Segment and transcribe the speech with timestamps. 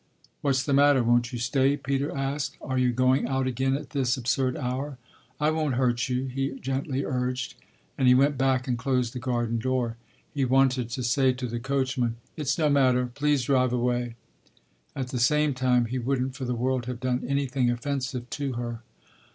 [0.41, 2.57] "What's the matter won't you stay?" Peter asked.
[2.59, 4.97] "Are you going out again at this absurd hour?
[5.39, 7.53] I won't hurt you," he gently urged.
[7.99, 9.97] And he went back and closed the garden door.
[10.33, 14.15] He wanted to say to the coachman, "It's no matter please drive away."
[14.95, 18.81] At the same time he wouldn't for the world have done anything offensive to her.